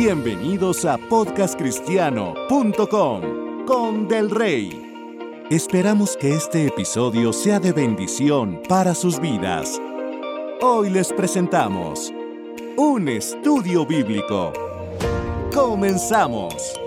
[0.00, 4.70] Bienvenidos a podcastcristiano.com con Del Rey.
[5.50, 9.82] Esperamos que este episodio sea de bendición para sus vidas.
[10.60, 12.12] Hoy les presentamos
[12.76, 14.52] un estudio bíblico.
[15.52, 16.78] Comenzamos.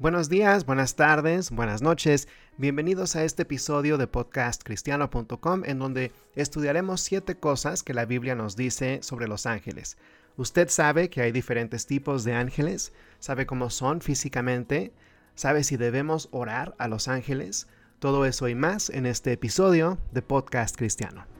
[0.00, 2.26] Buenos días, buenas tardes, buenas noches.
[2.56, 8.56] Bienvenidos a este episodio de podcastcristiano.com en donde estudiaremos siete cosas que la Biblia nos
[8.56, 9.98] dice sobre los ángeles.
[10.36, 14.92] Usted sabe que hay diferentes tipos de ángeles, sabe cómo son físicamente,
[15.34, 17.66] ¿Sabe si debemos orar a los ángeles?
[17.98, 21.39] Todo eso y más en este episodio de Podcast Cristiano.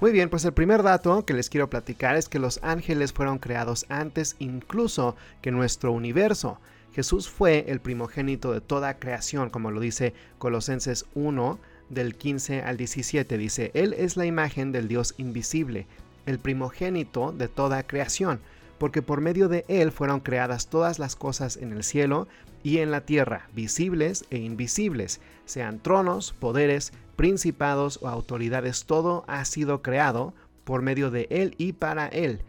[0.00, 3.38] Muy bien, pues el primer dato que les quiero platicar es que los ángeles fueron
[3.38, 6.58] creados antes incluso que nuestro universo.
[6.94, 11.58] Jesús fue el primogénito de toda creación, como lo dice Colosenses 1
[11.90, 13.36] del 15 al 17.
[13.36, 15.86] Dice, Él es la imagen del Dios invisible,
[16.24, 18.40] el primogénito de toda creación
[18.80, 22.28] porque por medio de él fueron creadas todas las cosas en el cielo
[22.62, 29.44] y en la tierra, visibles e invisibles, sean tronos, poderes, principados o autoridades, todo ha
[29.44, 30.32] sido creado
[30.64, 32.40] por medio de él y para él.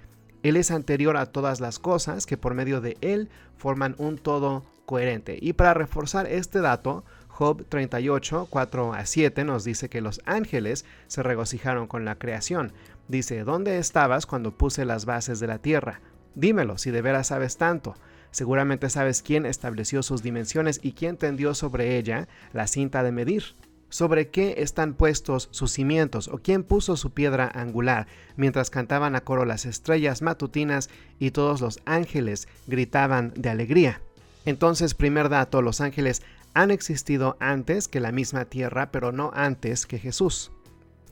[0.43, 4.63] Él es anterior a todas las cosas que por medio de él forman un todo
[4.85, 5.37] coherente.
[5.41, 10.85] Y para reforzar este dato, Job 38, 4 a 7 nos dice que los ángeles
[11.07, 12.71] se regocijaron con la creación.
[13.09, 15.99] Dice, ¿dónde estabas cuando puse las bases de la tierra?
[16.35, 17.95] Dímelo si de veras sabes tanto.
[18.31, 23.43] Seguramente sabes quién estableció sus dimensiones y quién tendió sobre ella la cinta de medir.
[23.91, 29.21] Sobre qué están puestos sus cimientos o quién puso su piedra angular, mientras cantaban a
[29.21, 30.89] coro las estrellas matutinas
[31.19, 34.01] y todos los ángeles gritaban de alegría.
[34.45, 39.85] Entonces, primer dato, los ángeles han existido antes que la misma tierra, pero no antes
[39.85, 40.51] que Jesús.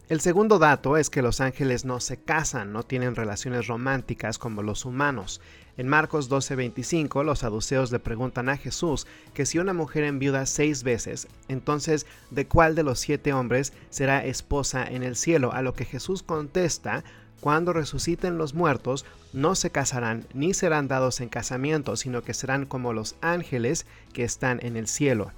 [0.08, 4.64] El segundo dato es que los ángeles no se casan, no tienen relaciones románticas como
[4.64, 5.42] los humanos.
[5.80, 10.84] En Marcos 12:25 los saduceos le preguntan a Jesús que si una mujer enviuda seis
[10.84, 15.54] veces, entonces ¿de cuál de los siete hombres será esposa en el cielo?
[15.54, 17.06] A lo que Jesús contesta,
[17.40, 22.66] cuando resuciten los muertos, no se casarán ni serán dados en casamiento, sino que serán
[22.66, 25.32] como los ángeles que están en el cielo.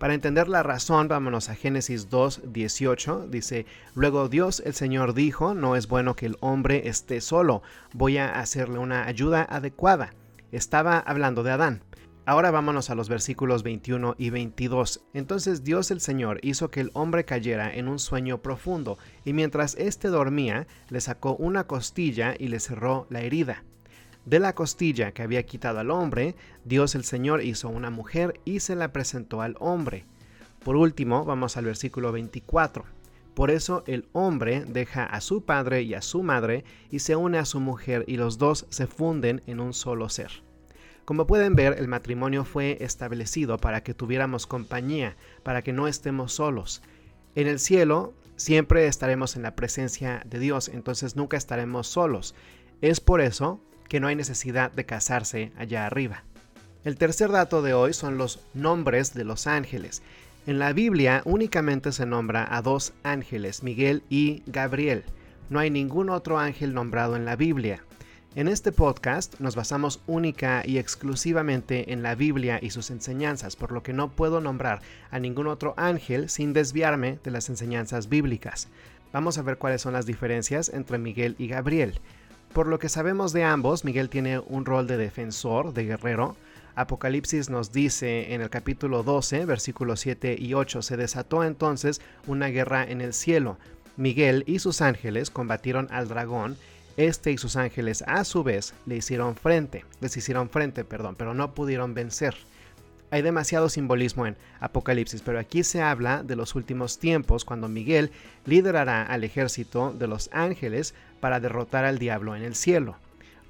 [0.00, 3.26] Para entender la razón, vámonos a Génesis 2, 18.
[3.28, 7.60] Dice, luego Dios el Señor dijo, no es bueno que el hombre esté solo,
[7.92, 10.14] voy a hacerle una ayuda adecuada.
[10.52, 11.82] Estaba hablando de Adán.
[12.24, 15.02] Ahora vámonos a los versículos 21 y 22.
[15.12, 18.96] Entonces Dios el Señor hizo que el hombre cayera en un sueño profundo,
[19.26, 23.64] y mientras éste dormía, le sacó una costilla y le cerró la herida.
[24.26, 28.60] De la costilla que había quitado al hombre, Dios el Señor hizo una mujer y
[28.60, 30.04] se la presentó al hombre.
[30.62, 32.84] Por último, vamos al versículo 24.
[33.34, 37.38] Por eso el hombre deja a su padre y a su madre y se une
[37.38, 40.30] a su mujer y los dos se funden en un solo ser.
[41.06, 46.34] Como pueden ver, el matrimonio fue establecido para que tuviéramos compañía, para que no estemos
[46.34, 46.82] solos.
[47.34, 52.34] En el cielo siempre estaremos en la presencia de Dios, entonces nunca estaremos solos.
[52.80, 56.22] Es por eso que no hay necesidad de casarse allá arriba.
[56.84, 60.00] El tercer dato de hoy son los nombres de los ángeles.
[60.46, 65.02] En la Biblia únicamente se nombra a dos ángeles, Miguel y Gabriel.
[65.50, 67.84] No hay ningún otro ángel nombrado en la Biblia.
[68.36, 73.72] En este podcast nos basamos única y exclusivamente en la Biblia y sus enseñanzas, por
[73.72, 78.68] lo que no puedo nombrar a ningún otro ángel sin desviarme de las enseñanzas bíblicas.
[79.12, 82.00] Vamos a ver cuáles son las diferencias entre Miguel y Gabriel.
[82.52, 86.36] Por lo que sabemos de ambos, Miguel tiene un rol de defensor, de guerrero.
[86.74, 92.48] Apocalipsis nos dice en el capítulo 12, versículos 7 y 8, se desató entonces una
[92.48, 93.56] guerra en el cielo.
[93.96, 96.56] Miguel y sus ángeles combatieron al dragón.
[96.96, 101.34] Este y sus ángeles a su vez le hicieron frente, les hicieron frente, perdón, pero
[101.34, 102.34] no pudieron vencer.
[103.10, 108.12] Hay demasiado simbolismo en Apocalipsis, pero aquí se habla de los últimos tiempos, cuando Miguel
[108.44, 112.96] liderará al ejército de los ángeles para derrotar al diablo en el cielo.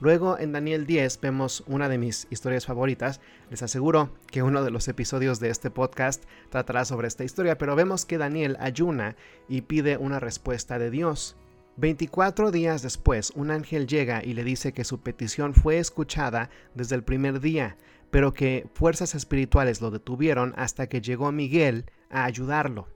[0.01, 3.21] Luego en Daniel 10 vemos una de mis historias favoritas.
[3.51, 7.77] Les aseguro que uno de los episodios de este podcast tratará sobre esta historia, pero
[7.77, 9.15] vemos que Daniel ayuna
[9.47, 11.37] y pide una respuesta de Dios.
[11.77, 16.95] 24 días después, un ángel llega y le dice que su petición fue escuchada desde
[16.95, 17.77] el primer día,
[18.11, 22.89] pero que fuerzas espirituales lo detuvieron hasta que llegó Miguel a ayudarlo.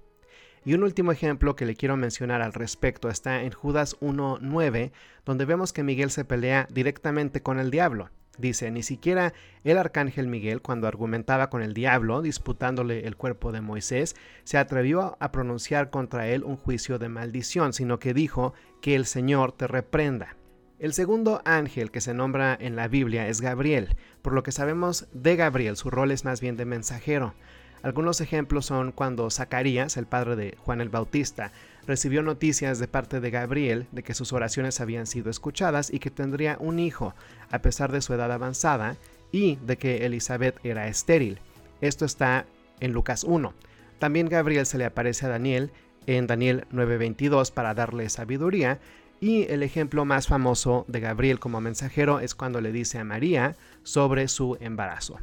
[0.64, 4.92] Y un último ejemplo que le quiero mencionar al respecto está en Judas 1.9,
[5.26, 8.10] donde vemos que Miguel se pelea directamente con el diablo.
[8.38, 9.32] Dice, ni siquiera
[9.62, 15.16] el arcángel Miguel, cuando argumentaba con el diablo, disputándole el cuerpo de Moisés, se atrevió
[15.20, 19.66] a pronunciar contra él un juicio de maldición, sino que dijo que el Señor te
[19.66, 20.36] reprenda.
[20.80, 23.96] El segundo ángel que se nombra en la Biblia es Gabriel.
[24.22, 27.34] Por lo que sabemos de Gabriel, su rol es más bien de mensajero.
[27.82, 31.52] Algunos ejemplos son cuando Zacarías, el padre de Juan el Bautista,
[31.86, 36.10] recibió noticias de parte de Gabriel de que sus oraciones habían sido escuchadas y que
[36.10, 37.14] tendría un hijo,
[37.50, 38.96] a pesar de su edad avanzada,
[39.30, 41.38] y de que Elizabeth era estéril.
[41.82, 42.46] Esto está
[42.80, 43.54] en Lucas 1.
[44.00, 45.70] También Gabriel se le aparece a Daniel
[46.06, 48.80] en Daniel 9:22 para darle sabiduría,
[49.24, 53.56] y el ejemplo más famoso de Gabriel como mensajero es cuando le dice a María
[53.82, 55.18] sobre su embarazo.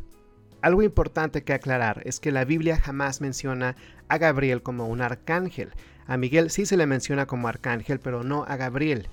[0.64, 3.76] Algo importante que aclarar es que la Biblia jamás menciona
[4.08, 5.70] a Gabriel como un arcángel.
[6.08, 9.08] A Miguel sí se le menciona como arcángel, pero no a Gabriel.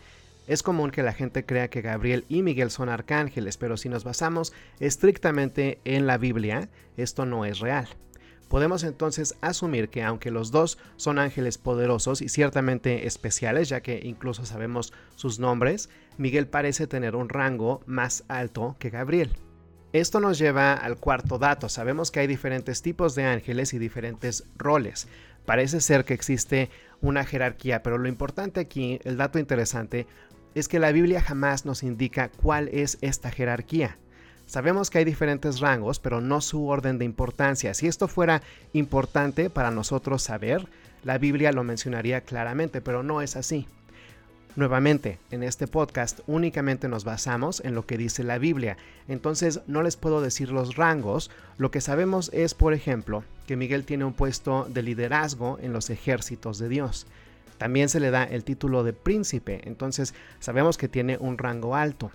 [0.46, 4.04] Es común que la gente crea que Gabriel y Miguel son arcángeles, pero si nos
[4.04, 7.88] basamos estrictamente en la Biblia, esto no es real.
[8.48, 14.00] Podemos entonces asumir que aunque los dos son ángeles poderosos y ciertamente especiales, ya que
[14.02, 19.30] incluso sabemos sus nombres, Miguel parece tener un rango más alto que Gabriel.
[19.92, 21.68] Esto nos lleva al cuarto dato.
[21.68, 25.08] Sabemos que hay diferentes tipos de ángeles y diferentes roles.
[25.46, 26.68] Parece ser que existe
[27.00, 30.06] una jerarquía, pero lo importante aquí, el dato interesante,
[30.54, 33.98] es que la Biblia jamás nos indica cuál es esta jerarquía.
[34.48, 37.74] Sabemos que hay diferentes rangos, pero no su orden de importancia.
[37.74, 38.40] Si esto fuera
[38.72, 40.66] importante para nosotros saber,
[41.04, 43.68] la Biblia lo mencionaría claramente, pero no es así.
[44.56, 49.82] Nuevamente, en este podcast únicamente nos basamos en lo que dice la Biblia, entonces no
[49.82, 54.14] les puedo decir los rangos, lo que sabemos es, por ejemplo, que Miguel tiene un
[54.14, 57.06] puesto de liderazgo en los ejércitos de Dios.
[57.58, 62.10] También se le da el título de príncipe, entonces sabemos que tiene un rango alto.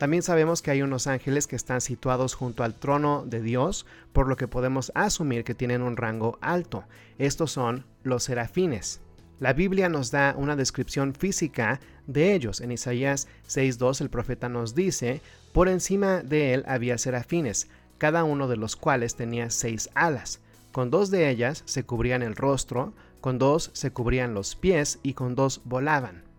[0.00, 4.28] También sabemos que hay unos ángeles que están situados junto al trono de Dios, por
[4.28, 6.84] lo que podemos asumir que tienen un rango alto.
[7.18, 9.02] Estos son los serafines.
[9.40, 12.62] La Biblia nos da una descripción física de ellos.
[12.62, 15.20] En Isaías 6.2 el profeta nos dice,
[15.52, 17.68] por encima de él había serafines,
[17.98, 20.40] cada uno de los cuales tenía seis alas.
[20.72, 25.12] Con dos de ellas se cubrían el rostro, con dos se cubrían los pies y
[25.12, 26.29] con dos volaban.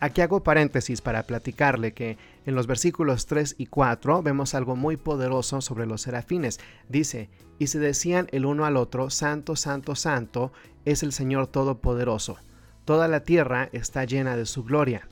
[0.00, 4.96] Aquí hago paréntesis para platicarle que en los versículos 3 y 4 vemos algo muy
[4.96, 6.60] poderoso sobre los serafines.
[6.88, 10.52] Dice, y se decían el uno al otro, Santo, Santo, Santo
[10.84, 12.36] es el Señor Todopoderoso.
[12.84, 15.08] Toda la tierra está llena de su gloria.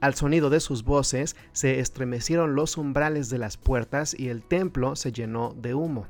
[0.00, 4.96] Al sonido de sus voces se estremecieron los umbrales de las puertas y el templo
[4.96, 6.06] se llenó de humo.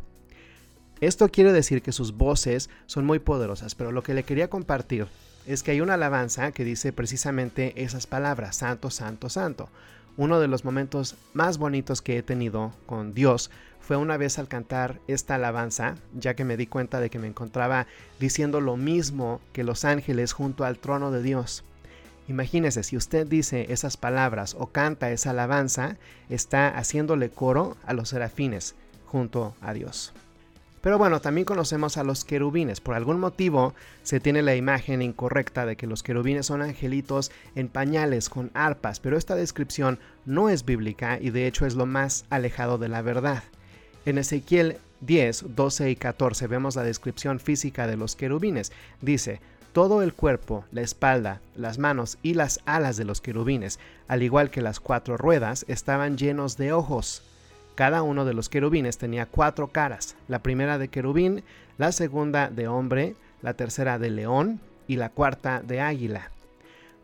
[1.01, 5.09] Esto quiere decir que sus voces son muy poderosas, pero lo que le quería compartir
[5.47, 9.69] es que hay una alabanza que dice precisamente esas palabras, santo, santo, santo.
[10.17, 13.51] Uno de los momentos más bonitos que he tenido con Dios
[13.81, 17.27] fue una vez al cantar esta alabanza, ya que me di cuenta de que me
[17.27, 17.87] encontraba
[18.19, 21.65] diciendo lo mismo que los ángeles junto al trono de Dios.
[22.27, 25.99] Imagínese, si usted dice esas palabras o canta esa alabanza,
[26.31, 28.75] está haciéndole coro a los serafines
[29.07, 30.15] junto a Dios.
[30.85, 32.83] Pero bueno, también conocemos a los querubines.
[32.83, 33.73] Por algún motivo
[34.03, 39.01] se tiene la imagen incorrecta de que los querubines son angelitos en pañales con arpas,
[39.01, 43.01] pero esta descripción no es bíblica y de hecho es lo más alejado de la
[43.01, 43.45] verdad.
[44.05, 48.71] En Ezequiel 10, 12 y 14 vemos la descripción física de los querubines.
[49.01, 49.41] Dice,
[49.73, 54.51] todo el cuerpo, la espalda, las manos y las alas de los querubines, al igual
[54.51, 57.23] que las cuatro ruedas, estaban llenos de ojos.
[57.75, 61.43] Cada uno de los querubines tenía cuatro caras, la primera de querubín,
[61.77, 66.31] la segunda de hombre, la tercera de león y la cuarta de águila.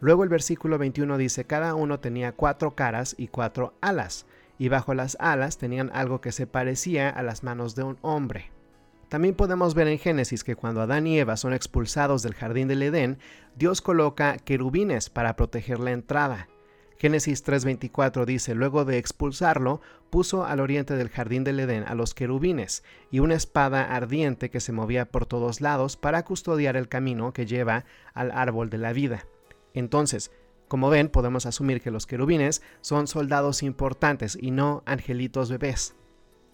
[0.00, 4.26] Luego el versículo 21 dice, cada uno tenía cuatro caras y cuatro alas,
[4.58, 8.50] y bajo las alas tenían algo que se parecía a las manos de un hombre.
[9.08, 12.84] También podemos ver en Génesis que cuando Adán y Eva son expulsados del jardín del
[12.84, 13.18] Edén,
[13.56, 16.48] Dios coloca querubines para proteger la entrada.
[17.00, 19.80] Génesis 3:24 dice, luego de expulsarlo,
[20.10, 24.60] puso al oriente del jardín del Edén a los querubines y una espada ardiente que
[24.60, 28.92] se movía por todos lados para custodiar el camino que lleva al árbol de la
[28.92, 29.24] vida.
[29.72, 30.30] Entonces,
[30.68, 35.94] como ven, podemos asumir que los querubines son soldados importantes y no angelitos bebés.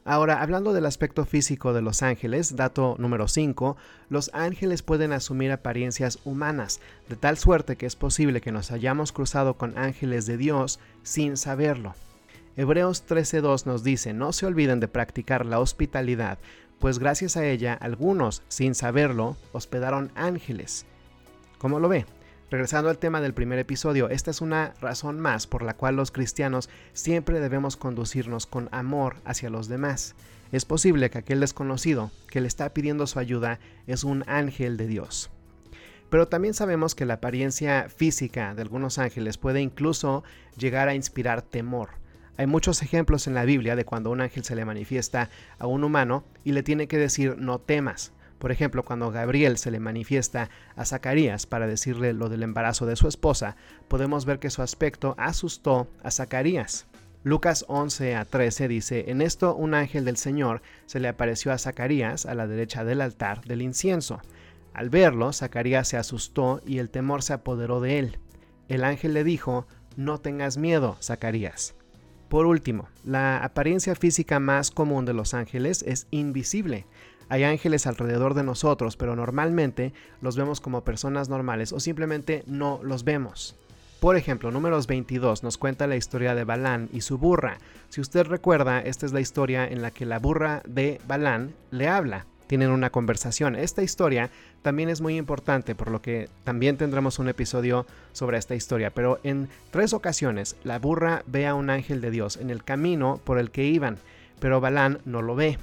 [0.08, 3.76] Ahora, hablando del aspecto físico de los ángeles, dato número 5,
[4.08, 9.10] los ángeles pueden asumir apariencias humanas, de tal suerte que es posible que nos hayamos
[9.10, 11.96] cruzado con ángeles de Dios sin saberlo.
[12.56, 16.38] Hebreos 13.2 nos dice, no se olviden de practicar la hospitalidad,
[16.78, 20.86] pues gracias a ella algunos, sin saberlo, hospedaron ángeles.
[21.58, 22.06] ¿Cómo lo ve?
[22.48, 26.12] Regresando al tema del primer episodio, esta es una razón más por la cual los
[26.12, 30.14] cristianos siempre debemos conducirnos con amor hacia los demás.
[30.52, 34.86] Es posible que aquel desconocido que le está pidiendo su ayuda es un ángel de
[34.86, 35.28] Dios.
[36.08, 40.22] Pero también sabemos que la apariencia física de algunos ángeles puede incluso
[40.56, 41.90] llegar a inspirar temor.
[42.36, 45.82] Hay muchos ejemplos en la Biblia de cuando un ángel se le manifiesta a un
[45.82, 48.12] humano y le tiene que decir no temas.
[48.38, 52.96] Por ejemplo, cuando Gabriel se le manifiesta a Zacarías para decirle lo del embarazo de
[52.96, 53.56] su esposa,
[53.88, 56.86] podemos ver que su aspecto asustó a Zacarías.
[57.24, 61.58] Lucas 11 a 13 dice, en esto un ángel del Señor se le apareció a
[61.58, 64.20] Zacarías a la derecha del altar del incienso.
[64.74, 68.18] Al verlo, Zacarías se asustó y el temor se apoderó de él.
[68.68, 69.66] El ángel le dijo,
[69.96, 71.74] no tengas miedo, Zacarías.
[72.28, 76.86] Por último, la apariencia física más común de los ángeles es invisible.
[77.28, 82.80] Hay ángeles alrededor de nosotros, pero normalmente los vemos como personas normales o simplemente no
[82.82, 83.56] los vemos.
[84.00, 87.58] Por ejemplo, números 22 nos cuenta la historia de Balán y su burra.
[87.88, 91.88] Si usted recuerda, esta es la historia en la que la burra de Balán le
[91.88, 92.26] habla.
[92.46, 93.56] Tienen una conversación.
[93.56, 94.30] Esta historia
[94.62, 98.90] también es muy importante, por lo que también tendremos un episodio sobre esta historia.
[98.90, 103.18] Pero en tres ocasiones la burra ve a un ángel de Dios en el camino
[103.24, 103.98] por el que iban,
[104.38, 105.58] pero Balán no lo ve.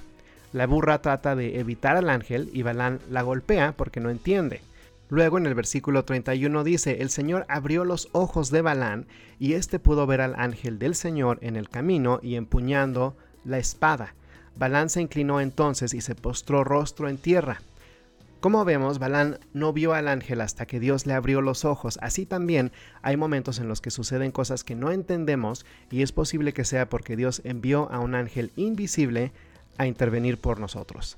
[0.54, 4.62] La burra trata de evitar al ángel y Balán la golpea porque no entiende.
[5.10, 9.08] Luego en el versículo 31 dice, el Señor abrió los ojos de Balán
[9.40, 14.14] y éste pudo ver al ángel del Señor en el camino y empuñando la espada.
[14.56, 17.62] Balán se inclinó entonces y se postró rostro en tierra.
[18.40, 21.98] Como vemos, Balán no vio al ángel hasta que Dios le abrió los ojos.
[22.02, 26.54] Así también hay momentos en los que suceden cosas que no entendemos y es posible
[26.54, 29.32] que sea porque Dios envió a un ángel invisible
[29.78, 31.18] a intervenir por nosotros.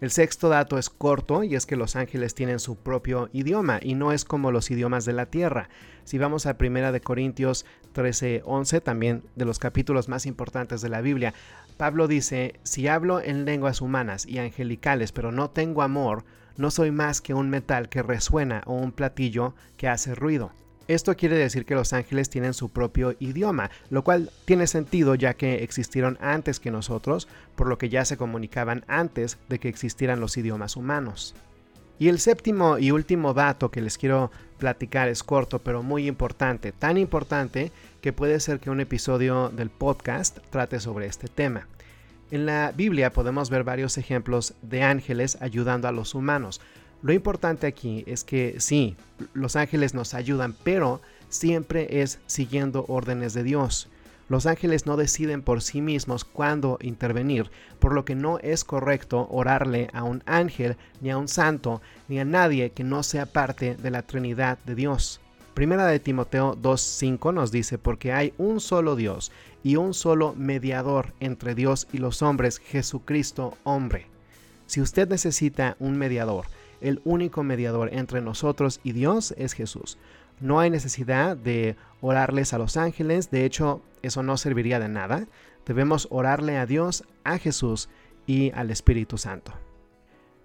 [0.00, 3.94] El sexto dato es corto y es que los ángeles tienen su propio idioma y
[3.94, 5.70] no es como los idiomas de la tierra.
[6.04, 11.00] Si vamos a Primera de Corintios 13:11, también de los capítulos más importantes de la
[11.00, 11.34] Biblia,
[11.76, 16.24] Pablo dice, si hablo en lenguas humanas y angelicales pero no tengo amor,
[16.56, 20.52] no soy más que un metal que resuena o un platillo que hace ruido.
[20.88, 25.34] Esto quiere decir que los ángeles tienen su propio idioma, lo cual tiene sentido ya
[25.34, 30.18] que existieron antes que nosotros, por lo que ya se comunicaban antes de que existieran
[30.18, 31.34] los idiomas humanos.
[31.98, 36.72] Y el séptimo y último dato que les quiero platicar es corto pero muy importante,
[36.72, 41.66] tan importante que puede ser que un episodio del podcast trate sobre este tema.
[42.30, 46.60] En la Biblia podemos ver varios ejemplos de ángeles ayudando a los humanos,
[47.00, 48.96] lo importante aquí es que sí,
[49.32, 53.88] los ángeles nos ayudan, pero siempre es siguiendo órdenes de Dios.
[54.28, 59.26] Los ángeles no deciden por sí mismos cuándo intervenir, por lo que no es correcto
[59.30, 63.76] orarle a un ángel, ni a un santo, ni a nadie que no sea parte
[63.76, 65.20] de la Trinidad de Dios.
[65.54, 71.14] Primera de Timoteo 2.5 nos dice, porque hay un solo Dios y un solo mediador
[71.20, 74.06] entre Dios y los hombres, Jesucristo hombre.
[74.66, 76.44] Si usted necesita un mediador,
[76.80, 79.98] el único mediador entre nosotros y Dios es Jesús.
[80.40, 85.26] No hay necesidad de orarles a los ángeles, de hecho eso no serviría de nada.
[85.66, 87.88] Debemos orarle a Dios, a Jesús
[88.26, 89.52] y al Espíritu Santo.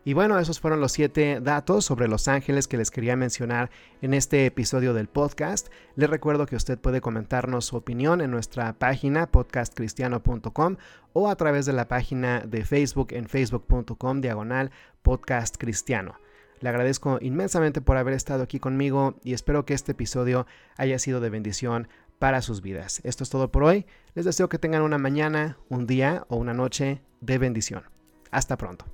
[0.06, 3.70] Y bueno, esos fueron los siete datos sobre los ángeles que les quería mencionar
[4.02, 5.70] en este episodio del podcast.
[5.96, 10.76] Les recuerdo que usted puede comentarnos su opinión en nuestra página podcastcristiano.com
[11.14, 14.72] o a través de la página de Facebook en facebook.com diagonal
[15.04, 16.23] podcastcristiano.
[16.64, 21.20] Le agradezco inmensamente por haber estado aquí conmigo y espero que este episodio haya sido
[21.20, 21.90] de bendición
[22.20, 23.02] para sus vidas.
[23.04, 23.86] Esto es todo por hoy.
[24.16, 27.84] Les deseo que tengan una mañana, un día o una noche de bendición.
[28.32, 28.86] Hasta pronto.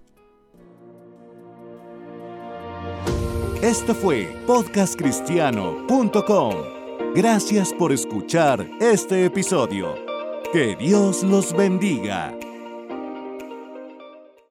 [3.62, 6.56] Esto fue podcastcristiano.com.
[7.14, 9.94] Gracias por escuchar este episodio.
[10.52, 12.36] Que Dios los bendiga.